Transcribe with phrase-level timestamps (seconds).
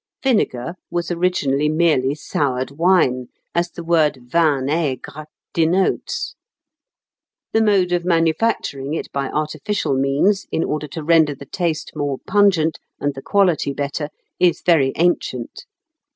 [0.23, 6.33] Vinegar was originally merely soured wine, as the word vin aigre denotes.
[7.53, 12.17] The mode of manufacturing it by artificial means, in order to render the taste more
[12.25, 14.09] pungent and the quality better,
[14.39, 15.67] is very ancient.